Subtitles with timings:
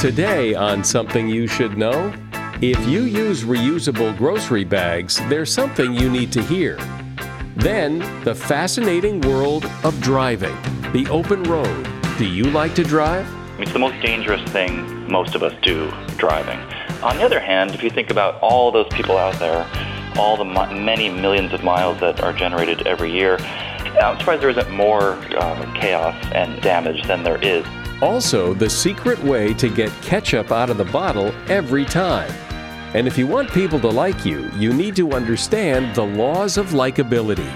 [0.00, 2.14] Today, on Something You Should Know,
[2.62, 6.76] if you use reusable grocery bags, there's something you need to hear.
[7.56, 10.56] Then, the fascinating world of driving,
[10.92, 11.88] the open road.
[12.16, 13.26] Do you like to drive?
[13.60, 16.60] It's the most dangerous thing most of us do, driving.
[17.02, 19.68] On the other hand, if you think about all those people out there,
[20.16, 23.36] all the many millions of miles that are generated every year,
[24.00, 27.66] I'm surprised there isn't more uh, chaos and damage than there is.
[28.00, 32.30] Also, the secret way to get ketchup out of the bottle every time.
[32.94, 36.68] And if you want people to like you, you need to understand the laws of
[36.68, 37.50] likability.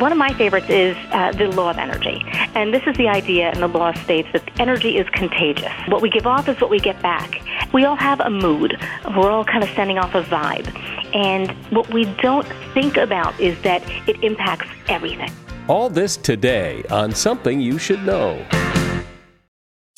[0.00, 2.22] One of my favorites is uh, the law of energy.
[2.54, 5.70] And this is the idea, and the law states that energy is contagious.
[5.88, 7.42] What we give off is what we get back.
[7.74, 8.82] We all have a mood.
[9.14, 10.74] We're all kind of sending off a vibe.
[11.14, 15.30] And what we don't think about is that it impacts everything.
[15.68, 18.42] All this today on Something You Should Know.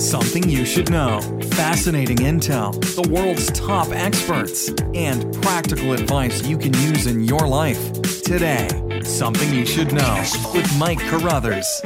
[0.00, 1.20] Something you should know.
[1.50, 7.92] Fascinating intel, the world's top experts, and practical advice you can use in your life.
[8.22, 8.66] Today,
[9.04, 11.82] Something You Should Know with Mike Carruthers.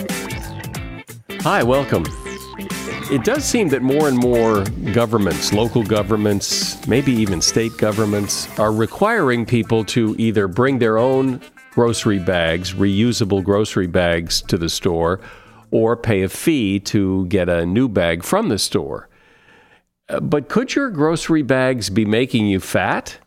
[1.41, 2.05] Hi, welcome.
[3.11, 8.73] It does seem that more and more governments, local governments, maybe even state governments, are
[8.73, 11.41] requiring people to either bring their own
[11.73, 15.19] grocery bags, reusable grocery bags, to the store
[15.75, 19.09] or pay a fee to get a new bag from the store.
[20.09, 23.19] Uh, but could your grocery bags be making you fat?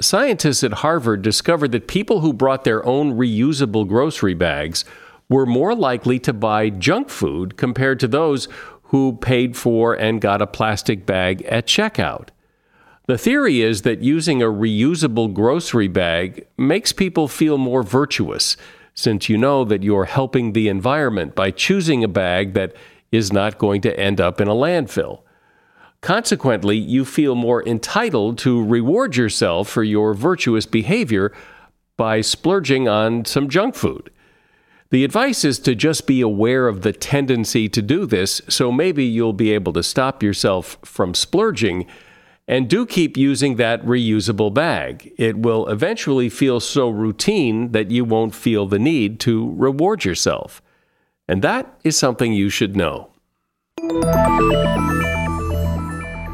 [0.00, 4.84] Scientists at Harvard discovered that people who brought their own reusable grocery bags
[5.28, 8.46] were more likely to buy junk food compared to those
[8.84, 12.28] who paid for and got a plastic bag at checkout.
[13.08, 18.56] The theory is that using a reusable grocery bag makes people feel more virtuous
[18.94, 22.74] since you know that you're helping the environment by choosing a bag that
[23.10, 25.22] is not going to end up in a landfill.
[26.00, 31.32] Consequently, you feel more entitled to reward yourself for your virtuous behavior
[31.96, 34.10] by splurging on some junk food.
[34.90, 39.04] The advice is to just be aware of the tendency to do this, so maybe
[39.04, 41.86] you'll be able to stop yourself from splurging
[42.48, 45.12] and do keep using that reusable bag.
[45.16, 50.60] It will eventually feel so routine that you won't feel the need to reward yourself.
[51.28, 53.10] And that is something you should know.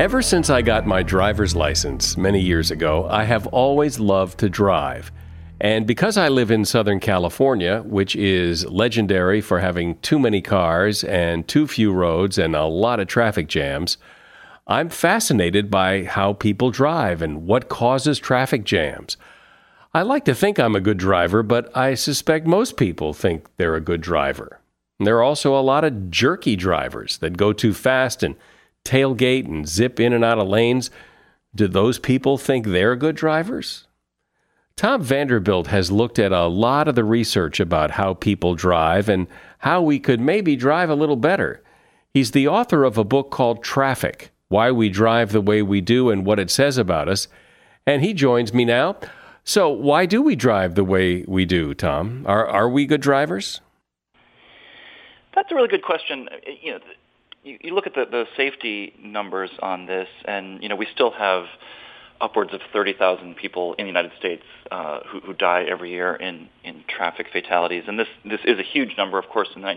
[0.00, 4.48] Ever since I got my driver's license many years ago, I have always loved to
[4.48, 5.10] drive.
[5.60, 11.02] And because I live in Southern California, which is legendary for having too many cars
[11.02, 13.98] and too few roads and a lot of traffic jams,
[14.70, 19.16] I'm fascinated by how people drive and what causes traffic jams.
[19.94, 23.76] I like to think I'm a good driver, but I suspect most people think they're
[23.76, 24.60] a good driver.
[25.00, 28.34] there are also a lot of jerky drivers that go too fast and
[28.84, 30.90] tailgate and zip in and out of lanes.
[31.54, 33.86] Do those people think they're good drivers?
[34.76, 39.28] Tom Vanderbilt has looked at a lot of the research about how people drive and
[39.60, 41.62] how we could maybe drive a little better.
[42.12, 46.10] He's the author of a book called Traffic why we drive the way we do
[46.10, 47.28] and what it says about us.
[47.86, 48.96] And he joins me now.
[49.44, 52.24] So, why do we drive the way we do, Tom?
[52.26, 53.60] Are, are we good drivers?
[55.34, 56.28] That's a really good question.
[56.62, 56.78] You know,
[57.44, 61.12] you, you look at the, the safety numbers on this, and you know, we still
[61.12, 61.46] have
[62.20, 66.48] upwards of 30,000 people in the United States uh, who, who die every year in,
[66.64, 67.84] in traffic fatalities.
[67.86, 69.18] And this, this is a huge number.
[69.18, 69.68] Of course, in the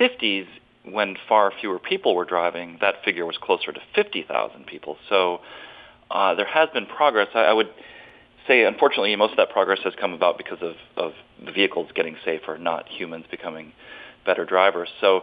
[0.00, 0.46] 1950s,
[0.90, 4.96] when far fewer people were driving, that figure was closer to 50,000 people.
[5.08, 5.40] So
[6.10, 7.28] uh, there has been progress.
[7.34, 7.70] I, I would
[8.46, 11.12] say, unfortunately, most of that progress has come about because of, of
[11.44, 13.72] the vehicles getting safer, not humans becoming
[14.24, 14.88] better drivers.
[15.00, 15.22] So,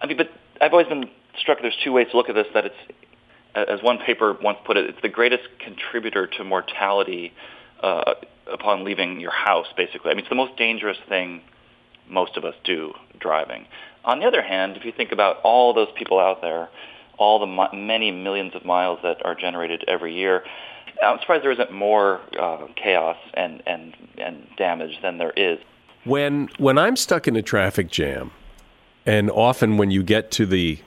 [0.00, 0.30] I mean, but
[0.60, 1.58] I've always been struck.
[1.60, 2.46] There's two ways to look at this.
[2.54, 2.76] That it's,
[3.54, 7.32] as one paper once put it, it's the greatest contributor to mortality
[7.82, 8.14] uh,
[8.52, 9.66] upon leaving your house.
[9.76, 11.42] Basically, I mean, it's the most dangerous thing
[12.08, 13.66] most of us do driving.
[14.04, 16.68] On the other hand, if you think about all those people out there,
[17.18, 20.44] all the mi- many millions of miles that are generated every year,
[21.02, 25.58] I'm surprised there isn't more uh, chaos and, and, and damage than there is.
[26.04, 28.30] When, when I'm stuck in a traffic jam,
[29.06, 30.78] and often when you get to the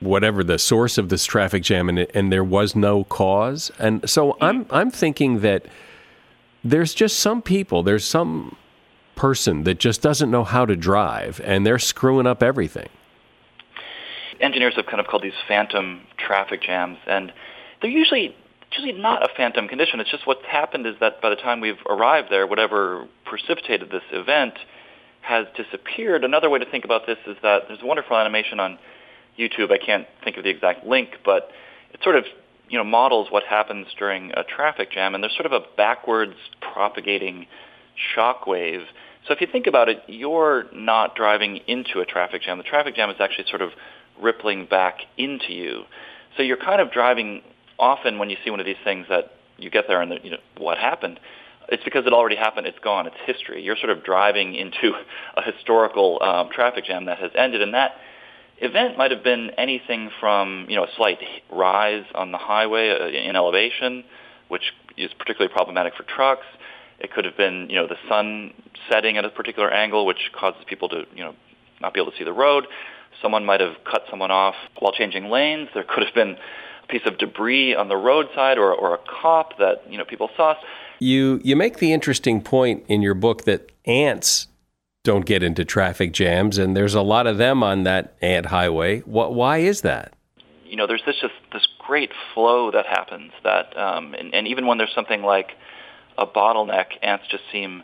[0.00, 3.70] whatever the source of this traffic jam and, and there was no cause.
[3.78, 5.66] And so I'm I'm thinking that
[6.64, 8.56] there's just some people, there's some
[9.18, 12.88] person that just doesn't know how to drive and they're screwing up everything.
[14.40, 17.32] Engineers have kind of called these phantom traffic jams and
[17.82, 18.34] they're usually
[18.72, 19.98] usually not a phantom condition.
[19.98, 24.02] It's just what's happened is that by the time we've arrived there, whatever precipitated this
[24.12, 24.54] event
[25.22, 26.22] has disappeared.
[26.22, 28.78] Another way to think about this is that there's a wonderful animation on
[29.38, 29.72] YouTube.
[29.72, 31.50] I can't think of the exact link, but
[31.92, 32.24] it sort of
[32.68, 36.36] you know models what happens during a traffic jam, and there's sort of a backwards
[36.60, 37.46] propagating
[38.14, 38.82] shock wave.
[39.28, 42.56] So if you think about it, you're not driving into a traffic jam.
[42.56, 43.72] The traffic jam is actually sort of
[44.20, 45.82] rippling back into you.
[46.36, 47.42] So you're kind of driving.
[47.78, 50.30] Often when you see one of these things that you get there and the, you
[50.30, 51.20] know what happened,
[51.68, 52.66] it's because it already happened.
[52.66, 53.06] It's gone.
[53.06, 53.62] It's history.
[53.62, 54.94] You're sort of driving into
[55.36, 57.92] a historical um, traffic jam that has ended, and that
[58.60, 61.18] event might have been anything from you know a slight
[61.52, 64.04] rise on the highway uh, in elevation,
[64.48, 66.46] which is particularly problematic for trucks.
[66.98, 68.52] It could have been you know the sun
[68.90, 71.34] setting at a particular angle, which causes people to you know
[71.80, 72.66] not be able to see the road.
[73.22, 75.68] Someone might have cut someone off while changing lanes.
[75.74, 76.36] There could have been
[76.84, 80.30] a piece of debris on the roadside or, or a cop that you know people
[80.36, 80.54] saw.
[80.98, 84.48] You you make the interesting point in your book that ants
[85.04, 89.00] don't get into traffic jams, and there's a lot of them on that ant highway.
[89.00, 90.12] What, why is that?
[90.66, 94.66] You know, there's this just this great flow that happens that, um, and, and even
[94.66, 95.52] when there's something like
[96.18, 97.82] a bottleneck, ants just seem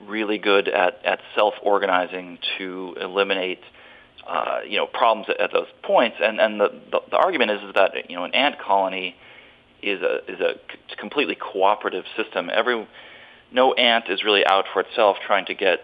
[0.00, 3.60] really good at, at self-organizing to eliminate
[4.26, 6.16] uh, you know problems at, at those points.
[6.20, 9.14] And and the, the the argument is, is that you know an ant colony
[9.82, 12.50] is a is a c- completely cooperative system.
[12.52, 12.86] Every
[13.52, 15.80] no ant is really out for itself trying to get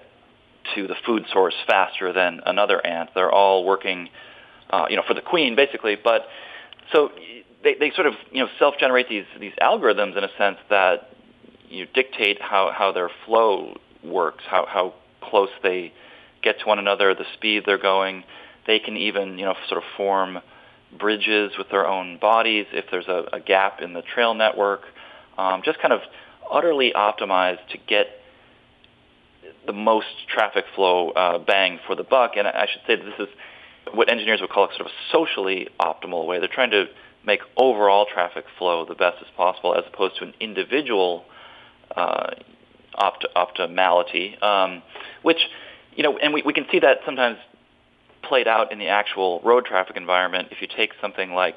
[0.75, 3.11] to the food source faster than another ant.
[3.15, 4.09] They're all working,
[4.71, 5.97] uh, you know, for the queen basically.
[5.97, 6.27] But
[6.93, 7.11] so
[7.63, 11.11] they, they sort of you know self-generate these these algorithms in a sense that
[11.73, 15.93] you dictate how how their flow works, how how close they
[16.43, 18.25] get to one another, the speed they're going.
[18.67, 20.39] They can even you know sort of form
[20.99, 24.83] bridges with their own bodies if there's a, a gap in the trail network.
[25.39, 26.01] Um, just kind of
[26.51, 28.07] utterly optimized to get
[29.67, 32.33] the most traffic flow uh, bang for the buck.
[32.37, 33.35] And I should say that this is
[33.95, 36.39] what engineers would call sort of a socially optimal way.
[36.39, 36.87] They're trying to
[37.25, 41.25] make overall traffic flow the best as possible, as opposed to an individual
[41.97, 42.31] uh,
[42.95, 44.83] opt- optimality, um,
[45.23, 45.39] which
[45.95, 47.39] you know, and we, we can see that sometimes
[48.23, 50.49] played out in the actual road traffic environment.
[50.51, 51.57] If you take something like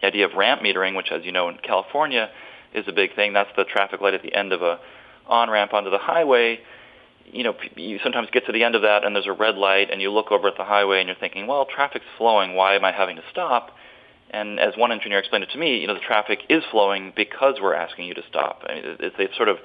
[0.00, 2.30] the idea of ramp metering, which, as you know, in California
[2.72, 3.32] is a big thing.
[3.32, 4.78] That's the traffic light at the end of a
[5.26, 6.60] on ramp onto the highway
[7.32, 9.90] you know, you sometimes get to the end of that and there's a red light
[9.90, 12.54] and you look over at the highway and you're thinking, well, traffic's flowing.
[12.54, 13.70] Why am I having to stop?
[14.32, 17.56] And as one engineer explained it to me, you know, the traffic is flowing because
[17.60, 18.62] we're asking you to stop.
[18.68, 19.58] I mean, it, they've sort of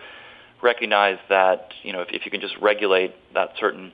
[0.61, 3.91] recognized that, you know, if, if you can just regulate that certain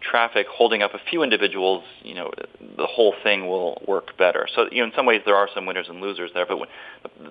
[0.00, 2.30] traffic holding up a few individuals, you know,
[2.76, 4.46] the whole thing will work better.
[4.54, 6.68] So, you know, in some ways there are some winners and losers there, but when,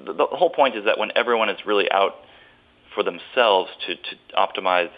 [0.05, 2.15] the, the whole point is that when everyone is really out
[2.93, 4.89] for themselves to, to optimize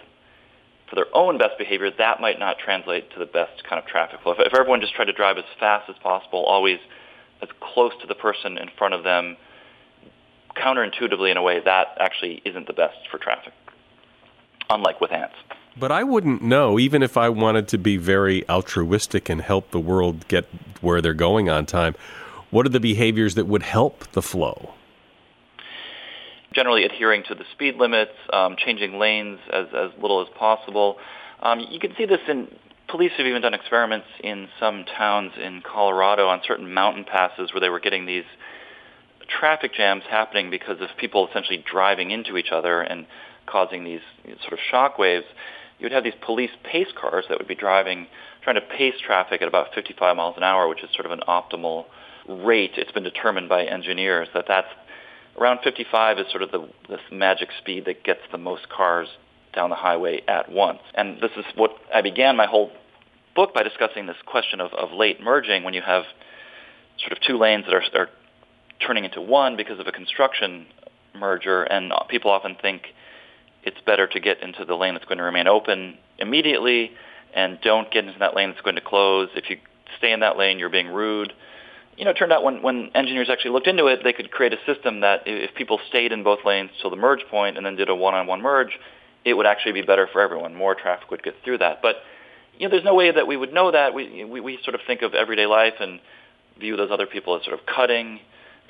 [0.90, 4.22] for their own best behavior, that might not translate to the best kind of traffic
[4.22, 4.34] flow.
[4.34, 6.80] If, if everyone just tried to drive as fast as possible, always
[7.42, 9.38] as close to the person in front of them,
[10.56, 13.54] counterintuitively in a way, that actually isn't the best for traffic,
[14.70, 15.36] unlike with ants.
[15.80, 19.80] But I wouldn't know, even if I wanted to be very altruistic and help the
[19.80, 20.46] world get
[20.82, 21.96] where they're going on time,
[22.50, 24.74] what are the behaviors that would help the flow?
[26.58, 30.98] generally adhering to the speed limits, um, changing lanes as, as little as possible.
[31.40, 32.48] Um, you can see this in
[32.88, 37.62] police have even done experiments in some towns in Colorado on certain mountain passes where
[37.62, 38.26] they were getting these
[39.28, 43.06] traffic jams happening because of people essentially driving into each other and
[43.46, 44.00] causing these
[44.42, 45.26] sort of shock waves.
[45.80, 48.08] You would have these police pace cars that would be driving,
[48.42, 51.22] trying to pace traffic at about 55 miles an hour, which is sort of an
[51.28, 51.86] optimal
[52.28, 52.72] rate.
[52.78, 54.68] It's been determined by engineers that that's
[55.38, 59.08] around 55 is sort of the this magic speed that gets the most cars
[59.54, 60.80] down the highway at once.
[60.94, 62.72] And this is what I began my whole
[63.36, 66.04] book by discussing this question of, of late merging when you have
[67.00, 68.10] sort of two lanes that are, are
[68.86, 70.66] turning into one because of a construction
[71.16, 72.84] merger, and people often think
[73.64, 76.92] it's better to get into the lane that's going to remain open immediately
[77.34, 79.30] and don't get into that lane that's going to close.
[79.36, 79.58] If you
[79.98, 81.34] stay in that lane, you're being rude
[81.98, 84.54] you know, it turned out when, when engineers actually looked into it, they could create
[84.54, 87.76] a system that if people stayed in both lanes till the merge point and then
[87.76, 88.80] did a one-on-one merge,
[89.26, 90.56] it would actually be better for everyone.
[90.56, 91.82] More traffic would get through that.
[91.82, 91.98] But
[92.58, 93.94] you know, there's no way that we would know that.
[93.94, 96.00] We, we we sort of think of everyday life and
[96.60, 98.20] view those other people as sort of cutting.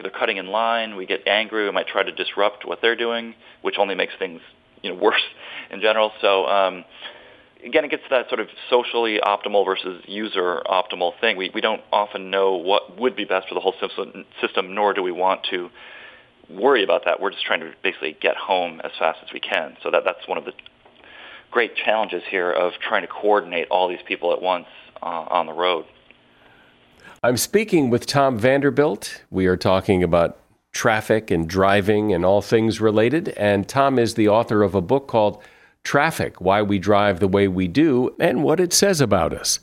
[0.01, 0.95] They're cutting in line.
[0.95, 1.65] We get angry.
[1.65, 4.41] We might try to disrupt what they're doing, which only makes things
[4.81, 5.23] you know worse
[5.71, 6.11] in general.
[6.21, 6.85] So um,
[7.65, 11.37] again, it gets to that sort of socially optimal versus user optimal thing.
[11.37, 13.75] We we don't often know what would be best for the whole
[14.41, 15.69] system, nor do we want to
[16.49, 17.19] worry about that.
[17.19, 19.77] We're just trying to basically get home as fast as we can.
[19.83, 20.53] So that that's one of the
[21.51, 24.67] great challenges here of trying to coordinate all these people at once
[25.01, 25.85] uh, on the road.
[27.23, 29.23] I'm speaking with Tom Vanderbilt.
[29.31, 30.37] We are talking about
[30.71, 33.29] traffic and driving and all things related.
[33.29, 35.41] And Tom is the author of a book called
[35.83, 39.59] Traffic Why We Drive the Way We Do and What It Says About Us.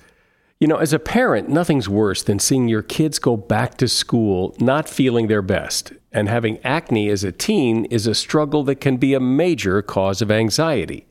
[0.60, 4.54] You know, as a parent, nothing's worse than seeing your kids go back to school
[4.60, 5.92] not feeling their best.
[6.12, 10.22] And having acne as a teen is a struggle that can be a major cause
[10.22, 11.06] of anxiety.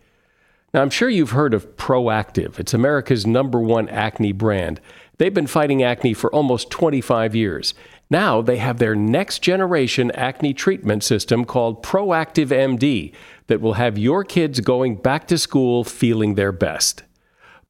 [0.74, 2.58] Now, I'm sure you've heard of Proactiv.
[2.58, 4.80] It's America's number one acne brand.
[5.18, 7.74] They've been fighting acne for almost 25 years.
[8.10, 13.14] Now they have their next generation acne treatment system called Proactiv MD
[13.48, 17.04] that will have your kids going back to school feeling their best.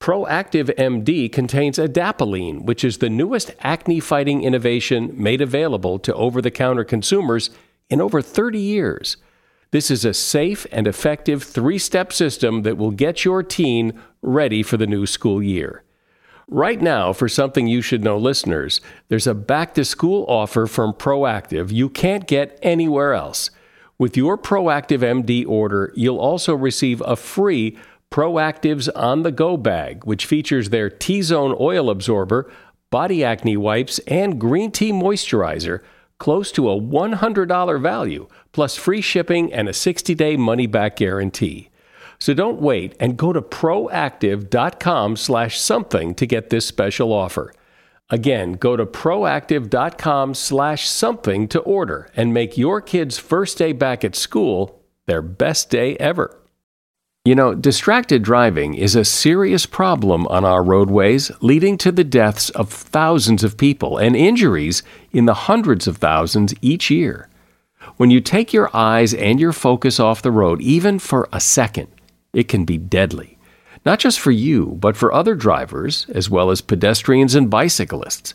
[0.03, 6.41] Proactiv MD contains adapalene, which is the newest acne fighting innovation made available to over
[6.41, 7.51] the counter consumers
[7.89, 9.15] in over 30 years.
[9.71, 14.61] This is a safe and effective three step system that will get your teen ready
[14.61, 15.83] for the new school year.
[16.49, 20.91] Right now, for something you should know, listeners, there's a back to school offer from
[20.91, 23.51] Proactiv you can't get anywhere else.
[23.97, 27.77] With your Proactiv MD order, you'll also receive a free
[28.13, 32.47] Proactiv's On the Go bag, which features their T Zone oil absorber,
[32.91, 35.81] body acne wipes, and green tea moisturizer
[36.19, 41.71] close to a $100 value, plus free shipping and a 60 day money back guarantee.
[42.19, 47.51] So don't wait and go to proactiv.com slash something to get this special offer.
[48.11, 54.03] Again, go to proactiv.com slash something to order and make your kid's first day back
[54.03, 56.42] at school their best day ever.
[57.25, 62.49] You know, distracted driving is a serious problem on our roadways, leading to the deaths
[62.49, 67.29] of thousands of people and injuries in the hundreds of thousands each year.
[67.95, 71.87] When you take your eyes and your focus off the road, even for a second,
[72.33, 73.37] it can be deadly.
[73.85, 78.33] Not just for you, but for other drivers, as well as pedestrians and bicyclists.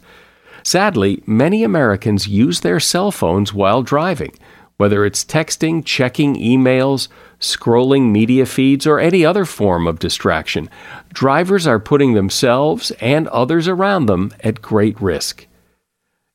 [0.62, 4.33] Sadly, many Americans use their cell phones while driving,
[4.78, 7.09] whether it's texting, checking emails,
[7.40, 10.68] scrolling media feeds, or any other form of distraction,
[11.12, 15.47] drivers are putting themselves and others around them at great risk.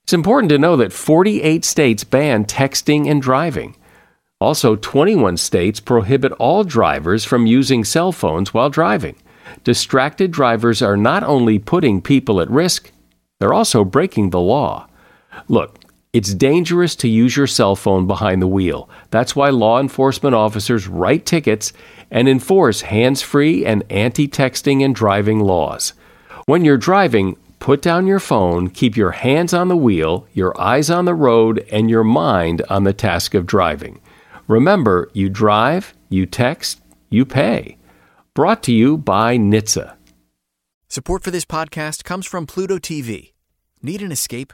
[0.03, 3.75] It's important to know that 48 states ban texting and driving.
[4.41, 9.15] Also, 21 states prohibit all drivers from using cell phones while driving.
[9.63, 12.91] Distracted drivers are not only putting people at risk,
[13.39, 14.87] they're also breaking the law.
[15.47, 15.79] Look,
[16.13, 18.87] it's dangerous to use your cell phone behind the wheel.
[19.09, 21.73] That's why law enforcement officers write tickets
[22.11, 25.93] and enforce hands free and anti texting and driving laws.
[26.45, 30.91] When you're driving, put down your phone, keep your hands on the wheel, your eyes
[30.91, 33.99] on the road, and your mind on the task of driving.
[34.47, 37.77] Remember, you drive, you text, you pay.
[38.35, 39.95] Brought to you by NHTSA.
[40.89, 43.31] Support for this podcast comes from Pluto TV.
[43.81, 44.53] Need an escape?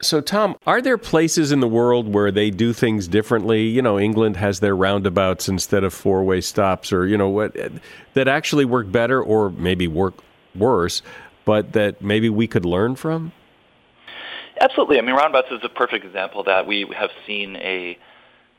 [0.00, 3.62] So, Tom, are there places in the world where they do things differently?
[3.62, 7.56] You know, England has their roundabouts instead of four way stops, or, you know, what
[8.14, 10.14] that actually work better or maybe work
[10.54, 11.02] worse,
[11.44, 13.32] but that maybe we could learn from?
[14.60, 14.98] Absolutely.
[14.98, 17.98] I mean, roundabouts is a perfect example that we have seen a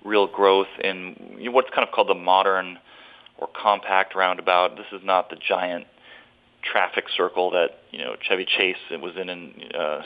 [0.03, 2.77] real growth in what's kind of called the modern
[3.37, 4.75] or compact roundabout.
[4.75, 5.87] This is not the giant
[6.61, 10.01] traffic circle that you know Chevy Chase was in in uh,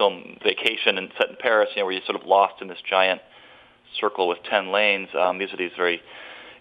[0.00, 2.78] film Vacation and set in Paris, you know, where you're sort of lost in this
[2.88, 3.20] giant
[4.00, 5.08] circle with 10 lanes.
[5.18, 6.00] Um, these are these very,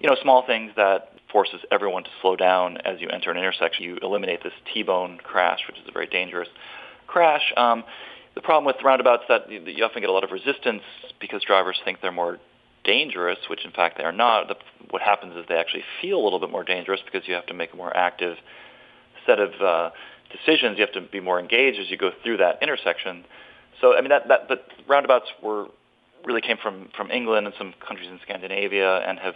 [0.02, 3.86] you know, small things that forces everyone to slow down as you enter an intersection.
[3.86, 6.50] You eliminate this T-bone crash, which is a very dangerous
[7.08, 7.54] crash.
[7.56, 7.86] Um,
[8.36, 10.84] the problem with roundabouts is that you often get a lot of resistance
[11.22, 12.40] because drivers think they're more
[12.84, 14.50] dangerous, which in fact they are not.
[14.50, 14.56] The,
[14.90, 17.54] what happens is they actually feel a little bit more dangerous because you have to
[17.54, 18.38] make a more active
[19.26, 19.90] set of uh,
[20.32, 20.78] decisions.
[20.78, 23.26] You have to be more engaged as you go through that intersection.
[23.82, 25.68] So I mean that that but roundabouts were
[26.26, 29.36] really came from, from England and some countries in Scandinavia and have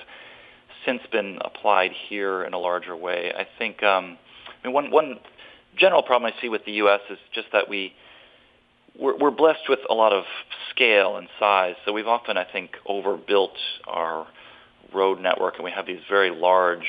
[0.86, 3.32] since been applied here in a larger way.
[3.36, 4.18] I think um,
[4.64, 5.20] I mean, one, one
[5.78, 7.02] general problem I see with the U.S.
[7.10, 7.94] is just that we
[8.98, 10.26] we're, we're blessed with a lot of
[10.70, 13.58] scale and size, so we've often, I think, overbuilt
[13.88, 14.28] our
[14.94, 16.86] road network, and we have these very large.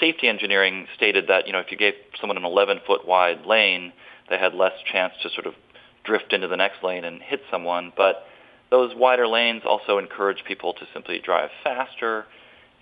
[0.00, 3.92] Safety engineering stated that you know if you gave someone an 11 foot wide lane,
[4.28, 5.54] they had less chance to sort of
[6.04, 7.92] drift into the next lane and hit someone.
[7.96, 8.24] But
[8.70, 12.26] those wider lanes also encourage people to simply drive faster,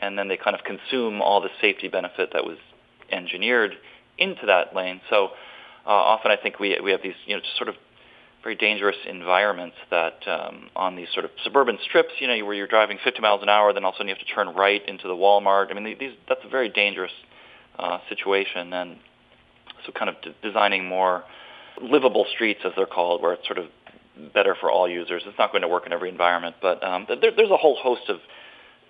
[0.01, 2.59] and then they kind of consume all the safety benefit that was
[3.11, 3.77] engineered
[4.19, 5.01] into that lane.
[5.11, 5.31] So
[5.87, 7.77] uh, often I think we we have these you know sort of
[8.47, 12.69] very dangerous environments that um, on these sort of suburban strips, you know, where you're
[12.69, 14.89] driving 50 miles an hour, then all of a sudden you have to turn right
[14.89, 15.73] into the Walmart.
[15.73, 17.11] I mean, these that's a very dangerous
[17.77, 18.99] uh, situation, and
[19.85, 21.25] so kind of d- designing more
[21.83, 23.67] livable streets, as they're called, where it's sort of
[24.33, 25.25] better for all users.
[25.27, 28.09] It's not going to work in every environment, but um, there, there's a whole host
[28.09, 28.21] of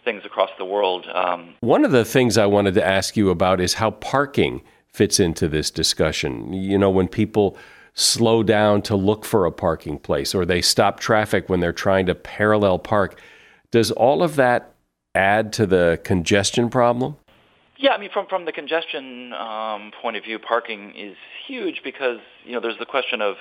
[0.05, 1.07] things across the world.
[1.13, 4.61] Um, One of the things I wanted to ask you about is how parking
[4.93, 6.53] fits into this discussion.
[6.53, 7.57] You know, when people
[7.97, 12.07] slow down to look for a parking place or they stop traffic when they're trying
[12.07, 13.21] to parallel park.
[13.71, 14.75] Does all of that
[15.15, 17.17] add to the congestion problem?
[17.79, 22.21] Yeah, I mean, from from the congestion um, point of view, parking is huge because
[22.45, 23.37] you know there's the question of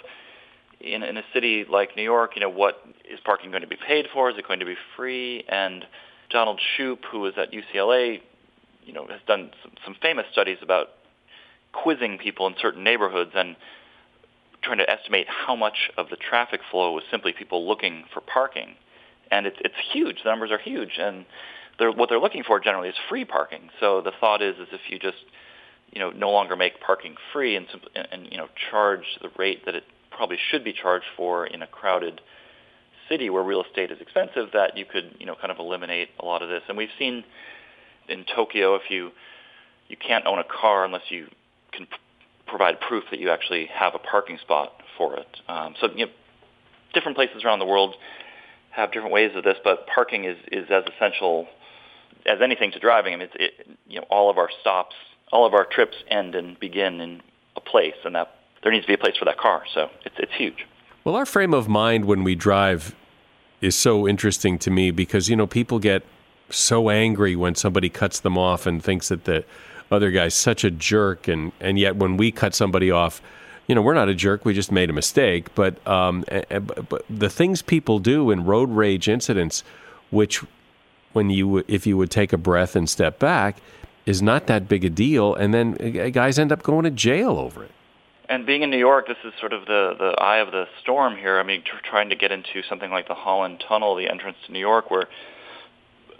[0.81, 3.77] in in a city like New York, you know, what is parking going to be
[3.77, 4.29] paid for?
[4.29, 5.45] Is it going to be free?
[5.47, 5.85] And
[6.29, 8.21] Donald Shoup, who was at UCLA,
[8.83, 10.89] you know, has done some, some famous studies about
[11.71, 13.55] quizzing people in certain neighborhoods and
[14.65, 18.75] trying to estimate how much of the traffic flow was simply people looking for parking,
[19.31, 20.17] and it's it's huge.
[20.23, 21.25] The numbers are huge, and
[21.77, 23.69] they're, what they're looking for generally is free parking.
[23.79, 25.23] So the thought is, is if you just
[25.91, 27.67] you know no longer make parking free and
[28.11, 31.67] and, you know charge the rate that it probably should be charged for in a
[31.67, 32.21] crowded
[33.09, 36.25] city where real estate is expensive, that you could you know kind of eliminate a
[36.25, 36.63] lot of this.
[36.67, 37.23] And we've seen
[38.09, 39.11] in Tokyo if you
[39.87, 41.27] you can't own a car unless you
[41.71, 41.87] can
[42.45, 45.27] provide proof that you actually have a parking spot for it.
[45.47, 46.11] Um, so you know,
[46.93, 47.95] different places around the world
[48.71, 51.47] have different ways of this, but parking is, is as essential
[52.25, 53.13] as anything to driving.
[53.13, 54.95] I mean, it, you know, all of our stops,
[55.31, 57.21] all of our trips end and begin in
[57.55, 59.63] a place, and that there needs to be a place for that car.
[59.73, 60.65] So it's it's huge.
[61.03, 62.95] Well, our frame of mind when we drive
[63.61, 66.03] is so interesting to me because you know people get
[66.49, 69.43] so angry when somebody cuts them off and thinks that the
[69.91, 73.21] other guy's such a jerk, and and yet when we cut somebody off,
[73.67, 74.45] you know, we're not a jerk.
[74.45, 75.53] We just made a mistake.
[75.55, 79.63] But um, but the things people do in road rage incidents,
[80.11, 80.43] which
[81.13, 83.57] when you if you would take a breath and step back,
[84.05, 87.37] is not that big a deal, and then uh, guys end up going to jail
[87.37, 87.71] over it.
[88.27, 91.15] And being in New York, this is sort of the the eye of the storm
[91.15, 91.39] here.
[91.39, 94.51] I mean, tr- trying to get into something like the Holland Tunnel, the entrance to
[94.51, 95.07] New York, where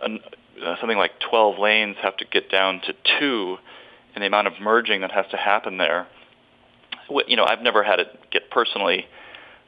[0.02, 0.20] an,
[0.64, 3.58] uh, something like 12 lanes have to get down to two
[4.14, 6.08] and the amount of merging that has to happen there.
[7.28, 9.06] You know, I've never had it get personally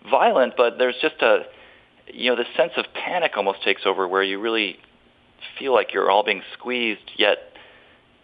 [0.10, 1.44] violent, but there's just a,
[2.08, 4.78] you know, the sense of panic almost takes over where you really
[5.60, 7.38] feel like you're all being squeezed, yet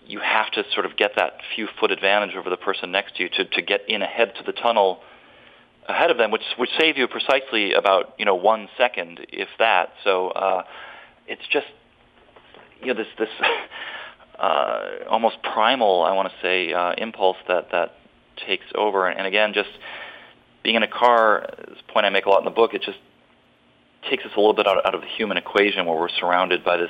[0.06, 3.24] you have to sort of get that few foot advantage over the person next to
[3.24, 5.00] you to, to get in ahead to the tunnel
[5.88, 9.90] ahead of them, which would save you precisely about, you know, one second, if that.
[10.04, 10.64] So uh,
[11.28, 11.68] it's just
[12.86, 13.30] you know this this
[14.40, 17.96] uh, almost primal, I want to say, uh, impulse that that
[18.46, 19.08] takes over.
[19.08, 19.70] And again, just
[20.64, 22.98] being in a car, this point I make a lot in the book, it just
[24.10, 26.78] takes us a little bit out, out of the human equation where we're surrounded by
[26.78, 26.90] this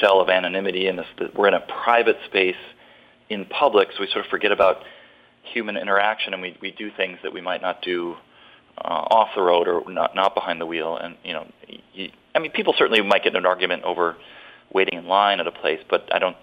[0.00, 2.56] shell of anonymity and this, we're in a private space
[3.28, 4.82] in public, so we sort of forget about
[5.42, 8.14] human interaction and we, we do things that we might not do
[8.78, 10.96] uh, off the road or not, not behind the wheel.
[10.96, 11.46] And, you know,
[11.94, 14.16] you, I mean, people certainly might get in an argument over
[14.72, 16.36] waiting in line at a place, but I don't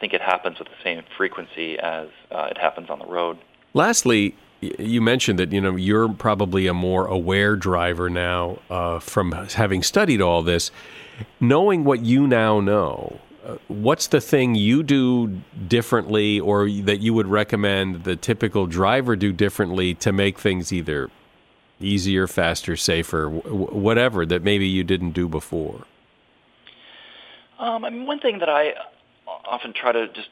[0.00, 3.38] think it happens with the same frequency as uh, it happens on the road.
[3.74, 9.32] Lastly, you mentioned that you know you're probably a more aware driver now uh, from
[9.32, 10.70] having studied all this.
[11.40, 17.14] Knowing what you now know, uh, what's the thing you do differently, or that you
[17.14, 21.10] would recommend the typical driver do differently to make things either
[21.78, 25.84] easier, faster, safer, w- whatever that maybe you didn't do before?
[27.58, 28.72] Um, I mean, one thing that I
[29.26, 30.28] often try to just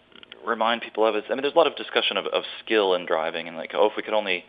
[0.46, 3.06] remind people of is, I mean, there's a lot of discussion of, of skill in
[3.06, 4.44] driving, and like, oh, if we could only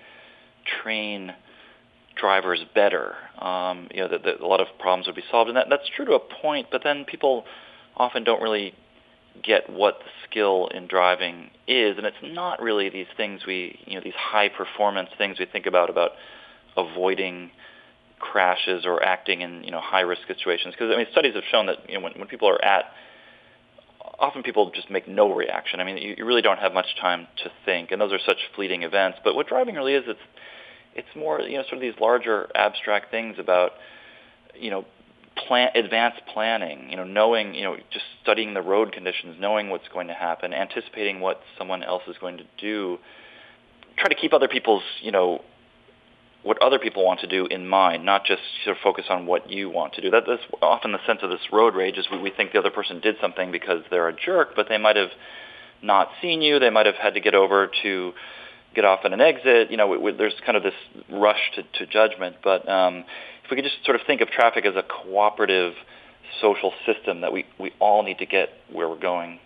[0.81, 1.33] train
[2.19, 5.57] drivers better, um, you know, that, that a lot of problems would be solved, and
[5.57, 6.67] that that's true to a point.
[6.71, 7.45] But then people
[7.95, 8.73] often don't really
[9.43, 13.95] get what the skill in driving is, and it's not really these things we, you
[13.95, 16.11] know, these high performance things we think about about
[16.77, 17.51] avoiding
[18.31, 21.67] crashes or acting in you know high risk situations because I mean studies have shown
[21.67, 22.85] that you know when, when people are at
[24.17, 25.79] often people just make no reaction.
[25.79, 28.38] I mean you, you really don't have much time to think and those are such
[28.55, 29.19] fleeting events.
[29.23, 30.19] But what driving really is it's
[30.95, 33.71] it's more you know sort of these larger abstract things about
[34.55, 34.85] you know
[35.35, 39.88] plan advanced planning you know knowing you know just studying the road conditions knowing what's
[39.89, 42.97] going to happen anticipating what someone else is going to do
[43.97, 45.41] try to keep other people's you know
[46.45, 49.67] what other people want to do in mind, not just of focus on what you
[49.67, 50.12] want to do.
[50.12, 52.69] That, that's often the sense of this road rage is we, we think the other
[52.69, 55.10] person did something because they're a jerk, but they might have
[55.81, 56.60] not seen you.
[56.60, 58.13] They might have had to get over to
[58.75, 59.71] get off at an exit.
[59.71, 60.75] You know, we, we, there's kind of this
[61.12, 62.36] rush to, to judgment.
[62.43, 63.05] But um,
[63.43, 65.73] if we could just sort of think of traffic as a cooperative
[66.41, 69.39] social system that we, we all need to get where we're going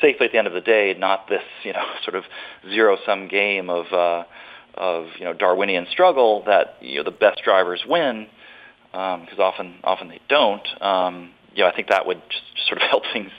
[0.00, 2.24] safely at the end of the day, not this, you know, sort of
[2.68, 4.24] zero-sum game of uh,
[4.76, 8.26] of you know Darwinian struggle that you know the best drivers win
[8.92, 10.66] because um, often often they don't.
[10.80, 13.30] Um, you know, I think that would just, just sort of help things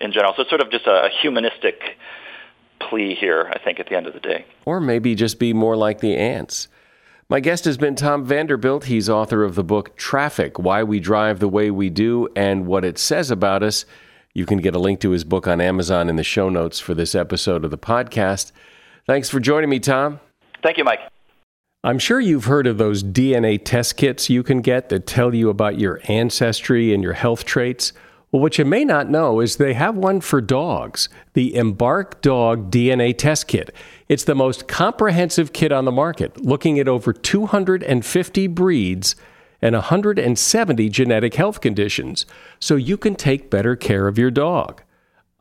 [0.00, 0.32] in general.
[0.36, 1.80] So it's sort of just a, a humanistic
[2.78, 4.44] plea here, I think, at the end of the day.
[4.64, 6.68] Or maybe just be more like the ants.
[7.28, 8.84] My guest has been Tom Vanderbilt.
[8.84, 12.84] He's author of the book Traffic Why We Drive the Way We Do and What
[12.84, 13.84] It Says About Us.
[14.32, 16.94] You can get a link to his book on Amazon in the show notes for
[16.94, 18.52] this episode of the podcast.
[19.06, 20.20] Thanks for joining me, Tom.
[20.66, 20.98] Thank you, Mike.
[21.84, 25.48] I'm sure you've heard of those DNA test kits you can get that tell you
[25.48, 27.92] about your ancestry and your health traits.
[28.32, 32.72] Well, what you may not know is they have one for dogs, the Embark Dog
[32.72, 33.72] DNA Test Kit.
[34.08, 39.14] It's the most comprehensive kit on the market, looking at over 250 breeds
[39.62, 42.26] and 170 genetic health conditions,
[42.58, 44.82] so you can take better care of your dog.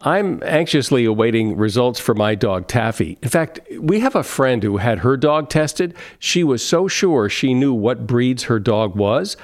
[0.06, 3.18] I'm anxiously awaiting results for my dog Taffy.
[3.24, 5.96] In fact, we have a friend who had her dog tested.
[6.20, 9.36] She was so sure she knew what breeds her dog was.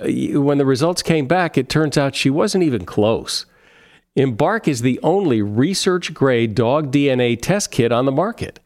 [0.00, 3.44] Uh, when the results came back, it turns out she wasn't even close.
[4.14, 8.60] Embark is the only research grade dog DNA test kit on the market.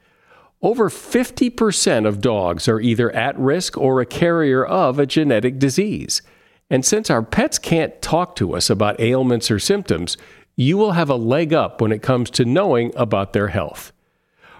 [0.61, 6.21] Over 50% of dogs are either at risk or a carrier of a genetic disease.
[6.69, 10.17] And since our pets can't talk to us about ailments or symptoms,
[10.57, 13.93] you will have a leg up when it comes to knowing about their health.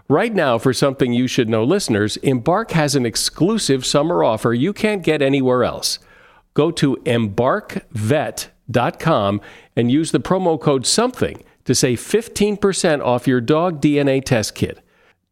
[0.09, 4.73] Right now, for something you should know, listeners, Embark has an exclusive summer offer you
[4.73, 5.99] can't get anywhere else.
[6.55, 9.41] Go to embarkvet.com
[9.77, 14.81] and use the promo code SOMETHING to save 15% off your dog DNA test kit.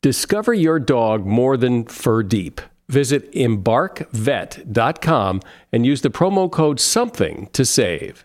[0.02, 2.62] Discover your dog more than fur deep.
[2.88, 5.42] Visit embarkvet.com
[5.72, 8.24] and use the promo code SOMETHING to save.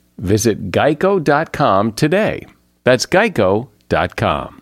[0.21, 2.45] Visit geico.com today.
[2.83, 4.61] That's geico.com.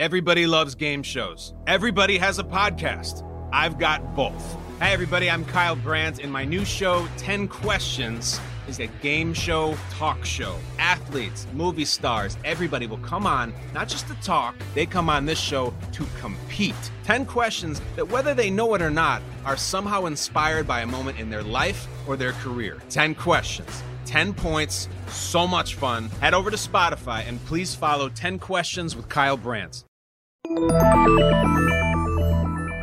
[0.00, 1.54] Everybody loves game shows.
[1.68, 3.22] Everybody has a podcast.
[3.52, 4.56] I've got both.
[4.80, 9.76] Hey, everybody, I'm Kyle Brandt, and my new show, 10 Questions, is a game show
[9.90, 10.56] talk show.
[10.80, 15.38] Athletes, movie stars, everybody will come on, not just to talk, they come on this
[15.38, 16.74] show to compete.
[17.04, 21.20] 10 questions that, whether they know it or not, are somehow inspired by a moment
[21.20, 22.82] in their life or their career.
[22.88, 26.08] 10 questions 10 points, so much fun.
[26.20, 29.84] Head over to Spotify and please follow 10 Questions with Kyle Brandt.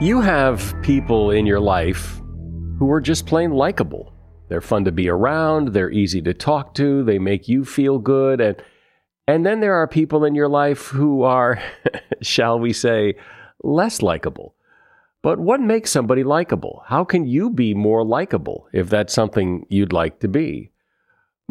[0.02, 2.20] You have people in your life
[2.80, 4.14] who are just plain likable.
[4.50, 8.42] They're fun to be around, they're easy to talk to, they make you feel good
[8.42, 8.62] and
[9.28, 11.62] and then there are people in your life who are
[12.22, 13.16] shall we say
[13.64, 14.56] less likable.
[15.22, 16.84] But what makes somebody likable?
[16.88, 20.72] How can you be more likable if that's something you'd like to be?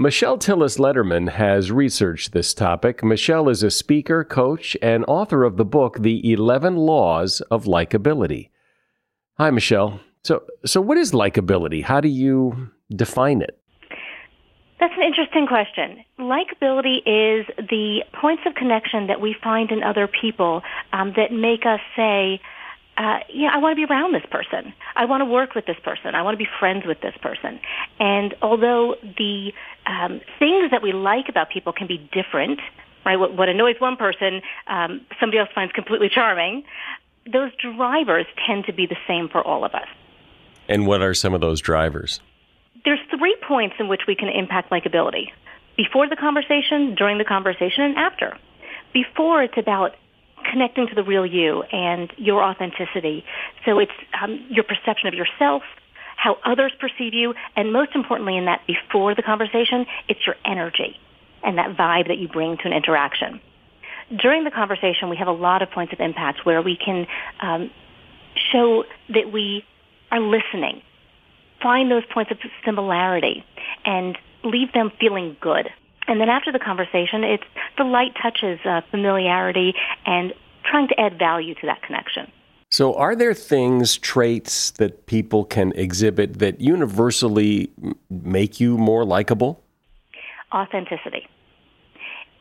[0.03, 3.05] Michelle Tillis Lederman has researched this topic.
[3.05, 8.49] Michelle is a speaker, coach, and author of the book, The 11 Laws of Likability.
[9.37, 10.01] Hi, Michelle.
[10.23, 11.85] So, so what is likability?
[11.85, 13.61] How do you define it?
[14.81, 16.03] That's an interesting question.
[16.19, 20.63] Likability is the points of connection that we find in other people
[20.95, 22.41] um, that make us say,
[22.97, 24.73] uh, yeah, I want to be around this person.
[24.95, 26.15] I want to work with this person.
[26.15, 27.61] I want to be friends with this person.
[27.99, 29.53] And although the
[29.87, 32.61] um, things that we like about people can be different,
[33.07, 33.17] right?
[33.17, 36.65] What, what annoys one person, um, somebody else finds completely charming.
[37.31, 39.89] Those drivers tend to be the same for all of us.
[40.69, 42.21] And what are some of those drivers?
[42.85, 45.29] there's three points in which we can impact likability.
[45.77, 48.37] Before the conversation, during the conversation, and after.
[48.93, 49.95] Before, it's about
[50.51, 53.25] connecting to the real you and your authenticity.
[53.65, 55.63] So it's um, your perception of yourself,
[56.17, 60.97] how others perceive you, and most importantly in that before the conversation, it's your energy
[61.43, 63.41] and that vibe that you bring to an interaction.
[64.21, 67.07] During the conversation, we have a lot of points of impact where we can
[67.41, 67.71] um,
[68.53, 69.65] show that we
[70.11, 70.83] are listening,
[71.63, 73.45] find those points of similarity,
[73.85, 75.69] and leave them feeling good.
[76.11, 77.45] And then after the conversation, it's
[77.79, 80.35] the light touches, uh, familiarity, and
[80.69, 82.31] trying to add value to that connection.
[82.69, 87.71] So, are there things, traits that people can exhibit that universally
[88.11, 89.63] make you more likable?
[90.53, 91.29] Authenticity.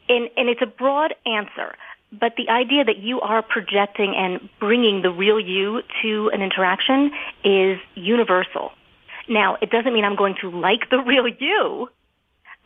[0.07, 1.75] And, and it's a broad answer,
[2.11, 7.11] but the idea that you are projecting and bringing the real you to an interaction
[7.43, 8.71] is universal.
[9.27, 11.89] Now, it doesn't mean I'm going to like the real you,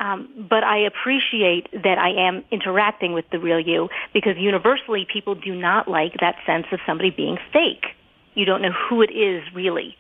[0.03, 5.33] um, but I appreciate that I am interacting with the real you because universally people
[5.33, 7.85] do not like that sense of somebody being fake.
[8.33, 9.95] You don't know who it is really.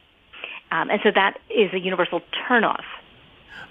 [0.71, 2.83] Um, and so that is a universal turnoff.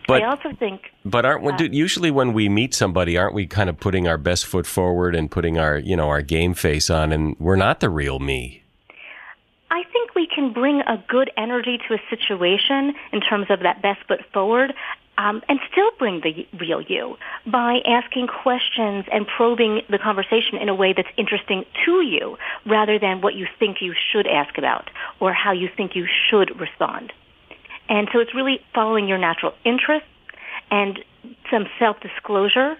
[0.09, 0.91] But I also think.
[1.05, 4.19] But aren't we, uh, usually when we meet somebody, aren't we kind of putting our
[4.19, 7.81] best foot forward and putting our you know our game face on, and we're not
[7.81, 8.63] the real me.
[9.71, 13.81] I think we can bring a good energy to a situation in terms of that
[13.81, 14.75] best foot forward
[15.19, 20.69] um, and still bring the real you by asking questions and probing the conversation in
[20.69, 24.91] a way that's interesting to you rather than what you think you should ask about
[25.21, 27.13] or how you think you should respond.
[27.89, 30.09] And so it's really following your natural interests
[30.71, 30.99] and
[31.51, 32.77] some self-disclosure,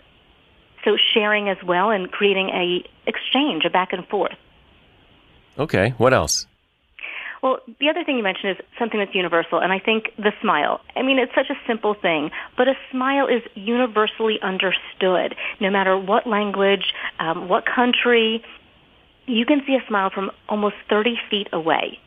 [0.85, 4.37] so sharing as well and creating a exchange, a back and forth.
[5.59, 6.47] Okay, what else?
[7.43, 10.81] Well, the other thing you mentioned is something that's universal, and I think the smile.
[10.95, 15.35] I mean, it's such a simple thing, but a smile is universally understood.
[15.61, 18.45] No matter what language, um, what country,
[19.27, 21.99] you can see a smile from almost 30 feet away.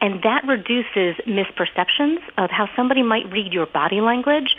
[0.00, 4.56] And that reduces misperceptions of how somebody might read your body language,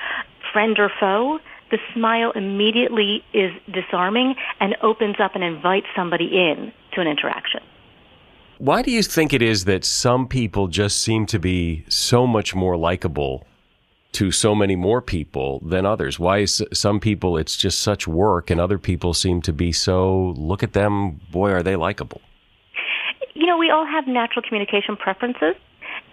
[0.53, 1.39] friend or foe.
[1.71, 7.61] The smile immediately is disarming and opens up and invites somebody in to an interaction.
[8.61, 12.53] Why do you think it is that some people just seem to be so much
[12.53, 13.43] more likable
[14.11, 16.19] to so many more people than others?
[16.19, 20.35] Why is some people it's just such work and other people seem to be so
[20.37, 22.21] look at them, boy are they likable?
[23.33, 25.55] You know, we all have natural communication preferences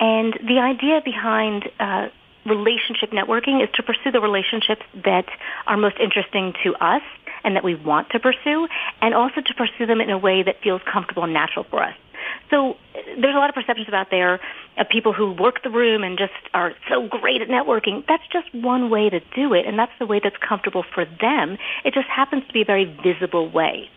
[0.00, 2.08] and the idea behind uh,
[2.46, 5.26] relationship networking is to pursue the relationships that
[5.66, 7.02] are most interesting to us
[7.44, 8.66] and that we want to pursue,
[9.00, 11.94] and also to pursue them in a way that feels comfortable and natural for us.
[12.50, 14.40] So there's a lot of perceptions about there
[14.78, 18.04] of people who work the room and just are so great at networking.
[18.06, 21.58] That's just one way to do it, and that's the way that's comfortable for them.
[21.84, 23.90] It just happens to be a very visible way.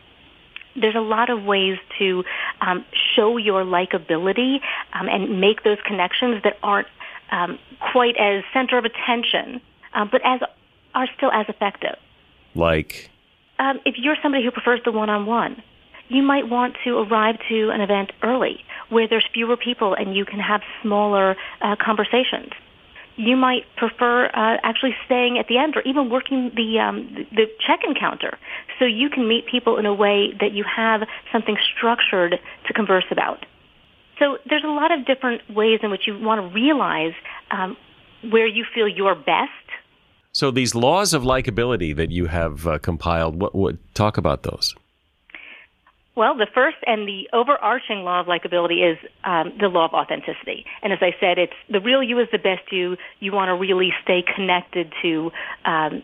[0.76, 2.24] There's a lot of ways to
[2.62, 2.86] um,
[3.16, 4.60] show your likability
[4.94, 6.88] um, and make those connections that aren't
[7.32, 7.60] um,
[7.92, 9.62] quite as center of attention,
[9.94, 10.42] um, but as
[10.94, 11.96] are still as effective.
[12.56, 13.10] Like,
[13.60, 15.64] um, if you're somebody who prefers the one-on-one,
[16.12, 20.26] you might want to arrive to an event early where there's fewer people and you
[20.26, 22.52] can have smaller uh, conversations.
[23.16, 27.46] You might prefer uh, actually staying at the end or even working the um, the
[27.66, 28.38] check-in counter,
[28.80, 33.04] so you can meet people in a way that you have something structured to converse
[33.12, 33.46] about.
[34.18, 37.14] So there's a lot of different ways in which you want to realize
[37.52, 37.76] um,
[38.30, 39.52] where you feel you're best.
[40.32, 44.74] So these laws of likability that you have uh, compiled, what, what talk about those?
[46.16, 50.66] Well, the first and the overarching law of likability is um, the law of authenticity.
[50.84, 52.98] And as I said, it's the real you is the best you.
[53.20, 55.32] You want to really stay connected to
[55.64, 56.04] um,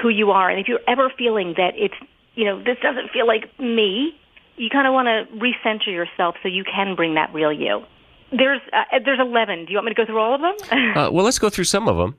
[0.00, 0.48] who you are.
[0.48, 1.94] And if you're ever feeling that it's,
[2.34, 4.18] you know, this doesn't feel like me,
[4.56, 7.82] you kind of want to recenter yourself so you can bring that real you.
[8.30, 9.66] There's uh, there's 11.
[9.66, 10.96] Do you want me to go through all of them?
[10.96, 12.16] uh, well, let's go through some of them.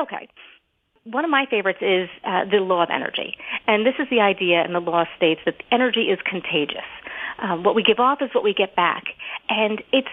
[0.00, 0.28] Okay
[1.04, 3.36] one of my favorites is uh, the law of energy.
[3.66, 6.88] And this is the idea, and the law states that energy is contagious.
[7.38, 9.04] Um, what we give off is what we get back.
[9.48, 10.08] And it's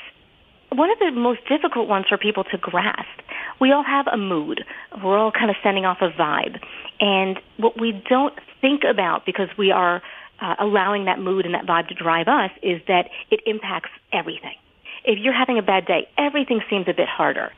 [0.72, 3.20] one of the most difficult ones for people to grasp.
[3.60, 4.64] We all have a mood.
[5.04, 6.60] We're all kind of sending off a vibe.
[7.00, 10.02] And what we don't think about because we are
[10.42, 14.56] uh, allowing that mood and that vibe to drive us is that it impacts everything.
[15.04, 17.52] If you're having a bad day, everything seems a bit harder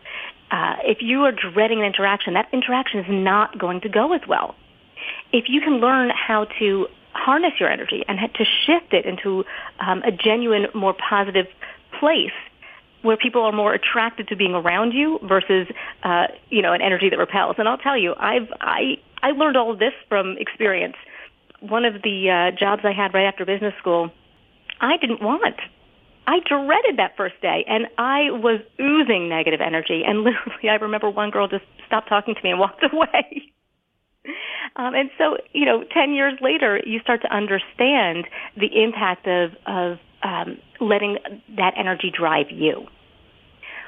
[0.52, 4.22] uh, if you are dreading an interaction, that interaction is not going to go as
[4.28, 4.56] well.
[5.32, 9.44] If you can learn how to harness your energy and to shift it into
[9.80, 11.48] um, a genuine, more positive
[12.00, 12.32] place,
[13.02, 15.68] where people are more attracted to being around you versus,
[16.04, 17.56] uh, you know, an energy that repels.
[17.58, 20.96] And I'll tell you, I've I I learned all of this from experience.
[21.62, 24.12] One of the uh, jobs I had right after business school,
[24.82, 25.56] I didn't want.
[26.30, 30.04] I dreaded that first day, and I was oozing negative energy.
[30.06, 33.52] And literally, I remember one girl just stopped talking to me and walked away.
[34.76, 39.52] Um, and so, you know, 10 years later, you start to understand the impact of,
[39.66, 41.18] of um, letting
[41.58, 42.86] that energy drive you.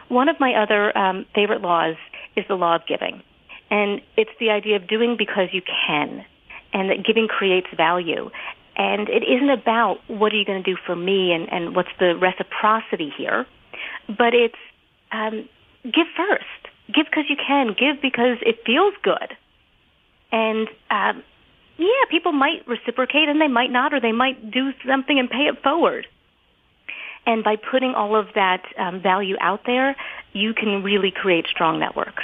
[0.07, 1.95] One of my other um, favorite laws
[2.35, 3.21] is the law of giving.
[3.69, 6.25] And it's the idea of doing because you can,
[6.73, 8.31] and that giving creates value.
[8.81, 11.91] And it isn't about what are you going to do for me and, and what's
[11.99, 13.45] the reciprocity here,
[14.07, 14.55] but it's
[15.11, 15.47] um,
[15.83, 16.73] give first.
[16.91, 17.75] Give because you can.
[17.77, 19.37] Give because it feels good.
[20.31, 21.23] And um,
[21.77, 25.45] yeah, people might reciprocate and they might not, or they might do something and pay
[25.45, 26.07] it forward.
[27.27, 29.95] And by putting all of that um, value out there,
[30.33, 32.23] you can really create strong networks.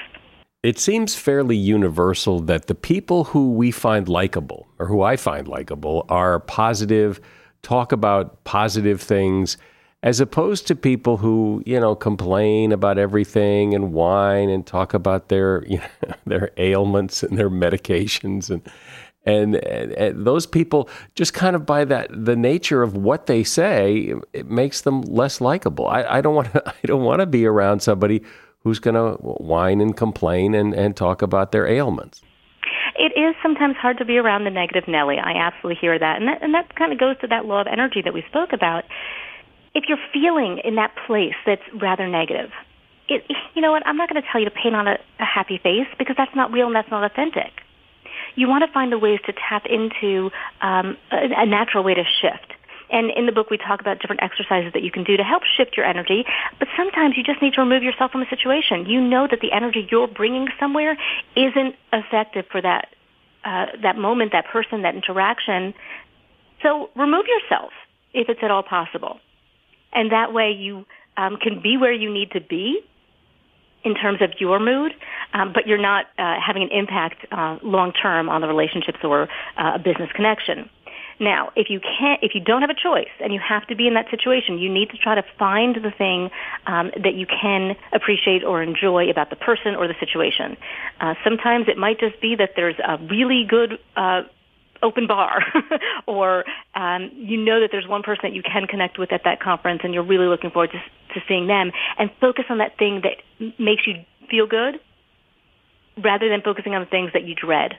[0.67, 5.47] It seems fairly universal that the people who we find likable, or who I find
[5.47, 7.21] likable, are positive,
[7.62, 9.56] talk about positive things,
[10.03, 15.30] as opposed to people who, you know, complain about everything and whine and talk about
[15.30, 18.62] their, you know, their ailments and their medications and
[19.25, 24.13] and, and, those people just kind of by that the nature of what they say
[24.32, 25.86] it makes them less likable.
[25.88, 28.21] I, I don't want to i don't want to be around somebody
[28.67, 32.21] who's going to whine and complain and, and talk about their ailments
[32.99, 35.17] it is sometimes hard to be around the negative Nelly.
[35.19, 36.17] I absolutely hear that.
[36.17, 38.53] And that, and that kind of goes to that law of energy that we spoke
[38.53, 38.86] about.
[39.75, 42.49] If you're feeling in that place that's rather negative,
[43.08, 43.86] it, you know what?
[43.86, 46.36] I'm not going to tell you to paint on a, a happy face because that's
[46.36, 47.51] not real and that's not authentic
[48.38, 50.30] you want to find the ways to tap into
[50.62, 52.53] um, a, a natural way to shift.
[52.89, 55.43] And in the book, we talk about different exercises that you can do to help
[55.43, 56.26] shift your energy.
[56.60, 58.86] But sometimes you just need to remove yourself from a situation.
[58.86, 60.97] You know that the energy you're bringing somewhere
[61.36, 62.89] isn't effective for that
[63.45, 65.73] uh, that moment, that person, that interaction.
[66.62, 67.71] So remove yourself
[68.13, 69.19] if it's at all possible,
[69.93, 72.82] and that way you um, can be where you need to be
[73.84, 74.91] in terms of your mood,
[75.34, 79.30] um, but you're not uh, having an impact uh, long term on the relationships or
[79.58, 80.69] uh, a business connection.
[81.19, 83.88] Now, if you can't, if you don't have a choice and you have to be
[83.88, 86.30] in that situation, you need to try to find the thing
[86.67, 90.58] um, that you can appreciate or enjoy about the person or the situation.
[91.01, 94.21] Uh, sometimes it might just be that there's a really good uh,
[94.84, 95.43] open bar
[96.06, 99.39] or um, you know that there's one person that you can connect with at that
[99.39, 100.80] conference and you're really looking forward to,
[101.15, 103.17] to seeing them and focus on that thing that
[103.58, 103.95] makes you
[104.30, 104.80] feel good
[106.03, 107.73] rather than focusing on the things that you dread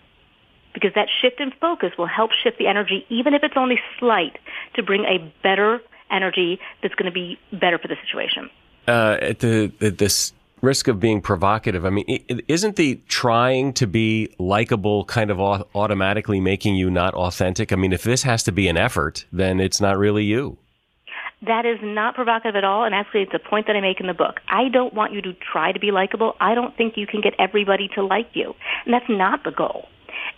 [0.78, 4.38] because that shift in focus will help shift the energy even if it's only slight
[4.74, 8.48] to bring a better energy that's going to be better for the situation
[8.86, 11.84] uh, at the, the this risk of being provocative.
[11.84, 12.04] I mean,
[12.48, 15.40] isn't the trying to be likable kind of
[15.74, 17.72] automatically making you not authentic?
[17.72, 20.58] I mean, if this has to be an effort, then it's not really you.
[21.42, 24.08] That is not provocative at all, and actually, it's a point that I make in
[24.08, 24.40] the book.
[24.48, 26.34] I don't want you to try to be likable.
[26.40, 29.86] I don't think you can get everybody to like you, and that's not the goal.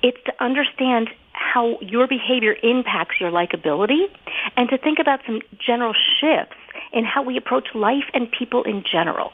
[0.02, 4.04] It's to understand how your behavior impacts your likability
[4.56, 6.56] and to think about some general shifts
[6.92, 9.32] in how we approach life and people in general.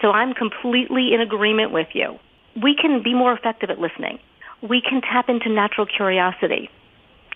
[0.00, 2.18] So I'm completely in agreement with you.
[2.60, 4.18] We can be more effective at listening.
[4.62, 6.70] We can tap into natural curiosity.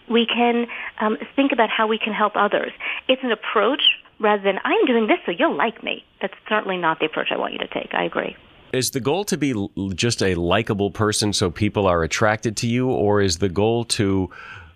[0.08, 0.66] We can
[0.98, 2.72] um, think about how we can help others.
[3.08, 3.82] It's an approach
[4.18, 6.04] rather than I'm doing this so you'll like me.
[6.20, 7.90] That's certainly not the approach I want you to take.
[7.92, 8.36] I agree.
[8.72, 12.88] Is the goal to be just a likable person so people are attracted to you,
[12.88, 14.30] or is the goal to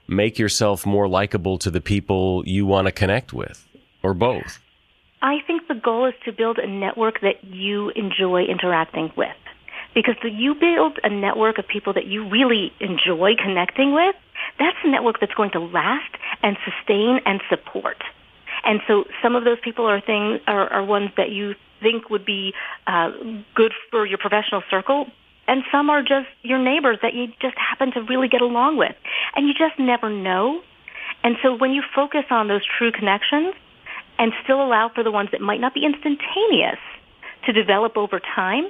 [0.08, 3.66] make yourself more likable to the people you want to connect with,
[4.02, 4.58] or both?
[5.22, 9.36] I think the goal is to build a network that you enjoy interacting with.
[9.94, 14.16] Because you build a network of people that you really enjoy connecting with,
[14.58, 16.10] that's a network that's going to last
[16.42, 17.96] and sustain and support.
[18.64, 21.54] And so some of those people are things are, are ones that you
[21.84, 22.52] think would be
[22.88, 23.10] uh,
[23.54, 25.06] good for your professional circle,
[25.46, 28.96] and some are just your neighbors that you just happen to really get along with,
[29.36, 30.60] and you just never know.
[31.22, 33.54] And so when you focus on those true connections,
[34.18, 36.78] and still allow for the ones that might not be instantaneous
[37.46, 38.64] to develop over time.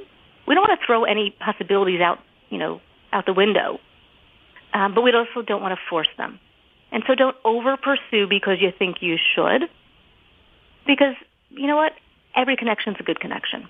[0.46, 2.18] We don't want to throw any possibilities out,
[2.50, 2.80] you know,
[3.12, 3.78] out the window,
[4.72, 6.40] um, but we also don't want to force them.
[6.92, 9.68] And so don't over pursue because you think you should,
[10.86, 11.14] because
[11.50, 11.92] you know what?
[12.36, 13.68] Every connection is a good connection.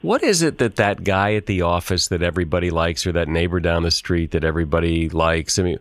[0.00, 3.58] What is it that that guy at the office that everybody likes, or that neighbor
[3.58, 5.58] down the street that everybody likes?
[5.58, 5.78] I mean,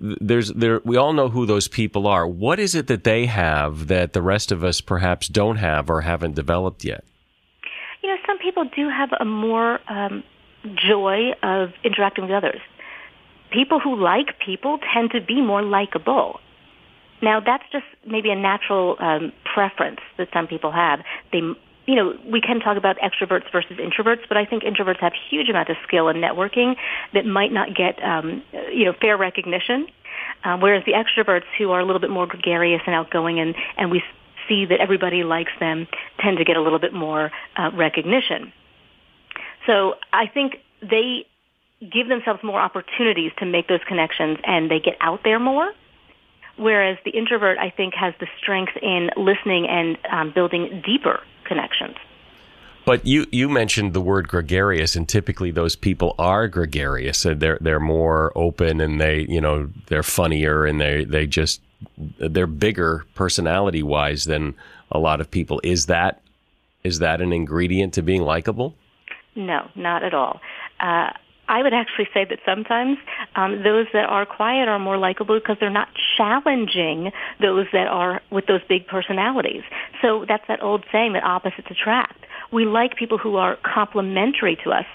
[0.00, 2.26] there's there we all know who those people are.
[2.26, 6.00] What is it that they have that the rest of us perhaps don't have or
[6.00, 7.04] haven't developed yet?
[8.02, 10.24] You know, some people do have a more um,
[10.64, 12.60] joy of interacting with others.
[13.52, 16.40] People who like people tend to be more likable.
[17.22, 21.00] Now, that's just maybe a natural um, preference that some people have.
[21.32, 21.40] They
[21.86, 25.48] you know, we can talk about extroverts versus introverts, but I think introverts have huge
[25.48, 26.76] amount of skill in networking
[27.14, 29.88] that might not get, um, you know, fair recognition.
[30.44, 33.90] Um, whereas the extroverts who are a little bit more gregarious and outgoing and, and
[33.90, 34.02] we
[34.48, 35.88] see that everybody likes them
[36.22, 38.52] tend to get a little bit more uh, recognition.
[39.66, 41.26] So I think they
[41.80, 45.72] give themselves more opportunities to make those connections and they get out there more.
[46.60, 51.96] Whereas the introvert, I think, has the strength in listening and um, building deeper connections.
[52.84, 57.22] But you, you mentioned the word gregarious, and typically those people are gregarious.
[57.22, 61.62] They're they're more open, and they you know they're funnier, and they they just
[62.18, 64.54] they're bigger personality wise than
[64.92, 65.60] a lot of people.
[65.64, 66.20] Is that
[66.84, 68.74] is that an ingredient to being likable?
[69.34, 70.40] No, not at all.
[70.78, 71.10] Uh,
[71.50, 72.96] I would actually say that sometimes
[73.34, 78.22] um, those that are quiet are more likable because they're not challenging those that are
[78.30, 79.62] with those big personalities.
[80.00, 82.24] So that's that old saying that opposites attract.
[82.52, 84.86] We like people who are complementary to us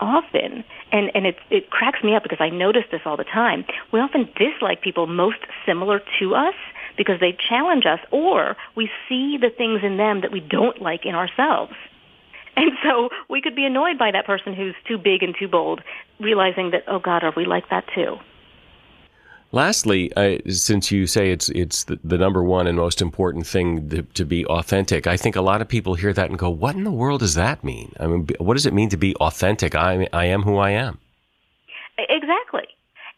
[0.00, 3.64] often, and, and it, it cracks me up because I notice this all the time.
[3.90, 6.54] We often dislike people most similar to us
[6.98, 11.06] because they challenge us or we see the things in them that we don't like
[11.06, 11.72] in ourselves.
[12.56, 15.80] And so we could be annoyed by that person who's too big and too bold,
[16.20, 18.18] realizing that, oh God, are we like that too?
[19.54, 23.90] Lastly, uh, since you say it's it's the, the, number one and most important thing
[23.90, 26.74] to, to, be authentic, I think a lot of people hear that and go, "What
[26.74, 27.92] in the world does that mean?
[28.00, 29.74] I mean, what does it mean to be authentic?
[29.74, 30.98] I I am who I am."
[31.98, 32.66] Exactly,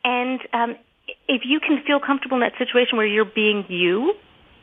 [0.02, 0.76] and um,
[1.28, 4.14] if you can feel comfortable in that situation where you're being you,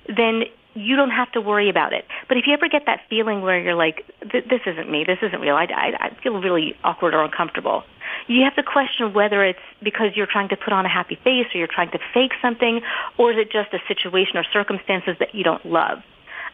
[0.07, 0.43] then
[0.74, 2.05] you don't have to worry about it.
[2.28, 5.39] But if you ever get that feeling where you're like, this isn't me, this isn't
[5.39, 7.84] real, I, I, I feel really awkward or uncomfortable,
[8.28, 11.47] you have to question whether it's because you're trying to put on a happy face
[11.53, 12.82] or you're trying to fake something,
[13.17, 15.99] or is it just a situation or circumstances that you don't love.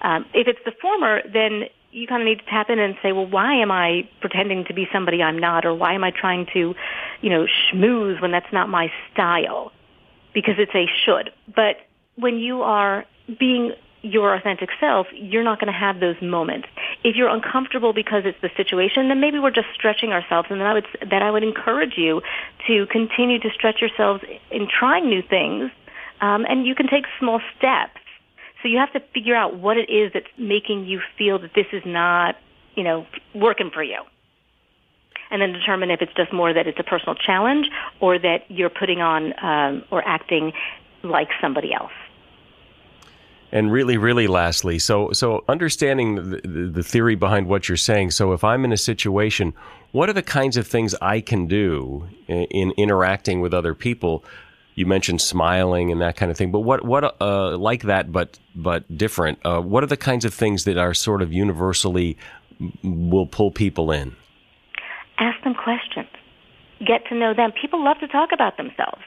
[0.01, 3.11] Um, if it's the former, then you kind of need to tap in and say,
[3.11, 6.45] well, why am I pretending to be somebody I'm not, or why am I trying
[6.53, 6.75] to,
[7.21, 9.71] you know, schmooze when that's not my style?
[10.33, 11.31] Because it's a should.
[11.47, 11.77] But
[12.15, 13.05] when you are
[13.39, 16.67] being your authentic self, you're not going to have those moments.
[17.03, 20.47] If you're uncomfortable because it's the situation, then maybe we're just stretching ourselves.
[20.51, 22.21] And then I would that I would encourage you
[22.67, 25.71] to continue to stretch yourselves in trying new things,
[26.21, 27.99] um, and you can take small steps.
[28.61, 31.67] So you have to figure out what it is that's making you feel that this
[31.71, 32.35] is not,
[32.75, 34.01] you know, working for you.
[35.29, 37.69] And then determine if it's just more that it's a personal challenge
[37.99, 40.53] or that you're putting on um, or acting
[41.03, 41.91] like somebody else.
[43.51, 48.11] And really, really lastly, so so understanding the, the, theory behind what you're saying.
[48.11, 49.53] So if I'm in a situation,
[49.93, 54.25] what are the kinds of things I can do in, in interacting with other people?
[54.75, 58.37] You mentioned smiling and that kind of thing, but what what uh, like that, but
[58.53, 59.39] but different?
[59.45, 62.17] Uh, what are the kinds of things that are sort of universally
[62.83, 64.15] will pull people in?
[65.19, 66.09] Ask them questions.
[66.79, 67.51] Get to know them.
[67.59, 69.01] People love to talk about themselves.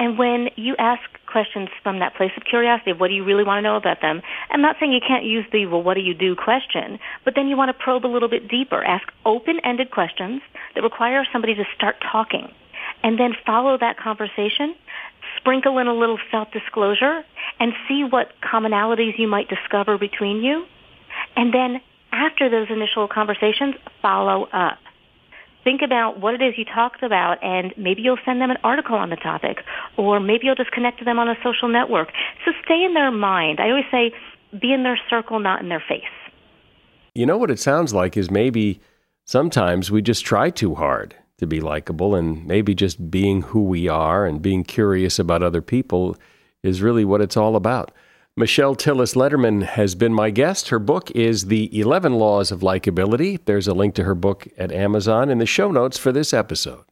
[0.00, 3.58] And when you ask questions from that place of curiosity what do you really want
[3.58, 6.14] to know about them, I'm not saying you can't use the, well, what do you
[6.14, 8.82] do question, but then you want to probe a little bit deeper.
[8.82, 10.40] Ask open-ended questions
[10.74, 12.48] that require somebody to start talking.
[13.02, 14.74] And then follow that conversation,
[15.36, 17.20] sprinkle in a little self-disclosure,
[17.60, 20.64] and see what commonalities you might discover between you.
[21.36, 24.78] And then after those initial conversations, follow up
[25.64, 28.96] think about what it is you talked about and maybe you'll send them an article
[28.96, 29.58] on the topic
[29.96, 32.08] or maybe you'll just connect to them on a social network.
[32.44, 33.60] So stay in their mind.
[33.60, 34.12] I always say
[34.58, 36.02] be in their circle, not in their face.
[37.14, 38.80] You know what it sounds like is maybe
[39.24, 43.88] sometimes we just try too hard to be likable and maybe just being who we
[43.88, 46.16] are and being curious about other people
[46.62, 47.92] is really what it's all about.
[48.36, 50.68] Michelle Tillis Lederman has been my guest.
[50.68, 53.40] Her book is The 11 Laws of Likability.
[53.44, 56.84] There's a link to her book at Amazon in the show notes for this episode.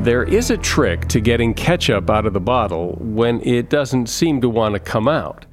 [0.00, 4.40] There is a trick to getting ketchup out of the bottle when it doesn't seem
[4.42, 5.44] to want to come out.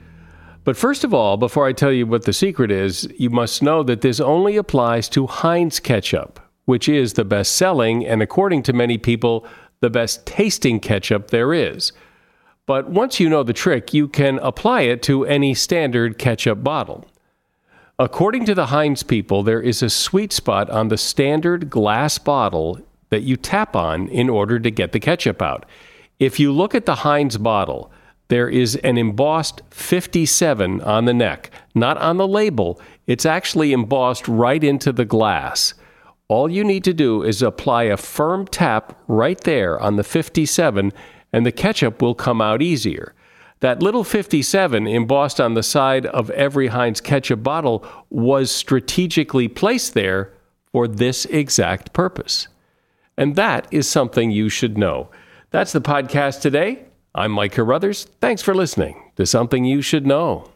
[0.64, 3.82] But first of all, before I tell you what the secret is, you must know
[3.84, 8.74] that this only applies to Heinz ketchup, which is the best selling and, according to
[8.74, 9.48] many people,
[9.84, 11.92] the best tasting ketchup there is.
[12.66, 17.06] But once you know the trick, you can apply it to any standard ketchup bottle.
[18.00, 22.80] According to the Heinz people, there is a sweet spot on the standard glass bottle
[23.10, 25.66] that you tap on in order to get the ketchup out.
[26.18, 27.92] If you look at the Heinz bottle,
[28.30, 32.80] there is an embossed 57 on the neck, not on the label.
[33.06, 35.74] It's actually embossed right into the glass.
[36.34, 40.92] All you need to do is apply a firm tap right there on the 57,
[41.32, 43.14] and the ketchup will come out easier.
[43.60, 49.94] That little 57 embossed on the side of every Heinz ketchup bottle was strategically placed
[49.94, 50.34] there
[50.72, 52.48] for this exact purpose.
[53.16, 55.12] And that is something you should know.
[55.52, 56.86] That's the podcast today.
[57.14, 58.06] I'm Mike Carruthers.
[58.22, 60.53] Thanks for listening to Something You Should Know.